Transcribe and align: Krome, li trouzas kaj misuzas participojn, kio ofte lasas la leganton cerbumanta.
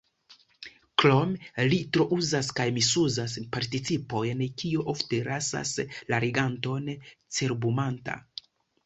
Krome, 1.01 1.49
li 1.73 1.77
trouzas 1.97 2.49
kaj 2.59 2.65
misuzas 2.77 3.35
participojn, 3.57 4.41
kio 4.63 4.87
ofte 4.95 5.21
lasas 5.29 5.75
la 6.15 6.21
leganton 6.25 6.89
cerbumanta. 7.41 8.17